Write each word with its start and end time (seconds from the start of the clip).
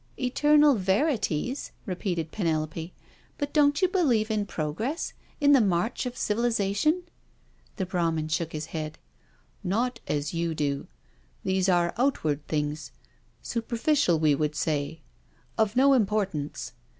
"Eternal 0.19 0.73
verities?" 0.77 1.71
repeated 1.85 2.31
Penelope, 2.31 2.91
"but 3.37 3.53
don't 3.53 3.83
you 3.83 3.87
believe 3.87 4.31
in 4.31 4.47
progress, 4.47 5.13
in 5.39 5.51
the 5.51 5.61
march 5.61 6.07
of 6.07 6.17
civilisation?" 6.17 7.03
The 7.75 7.85
Brahmin 7.85 8.27
shook 8.29 8.51
his 8.51 8.65
head:" 8.73 8.97
Not 9.63 9.99
as 10.07 10.33
you 10.33 10.55
do. 10.55 10.87
These 11.43 11.69
are 11.69 11.93
outward 11.97 12.47
things— 12.47 12.91
super 13.43 13.75
ficial 13.77 14.19
we 14.19 14.33
would 14.33 14.55
say— 14.55 15.01
of 15.59 15.75
no 15.75 15.93
importance. 15.93 16.71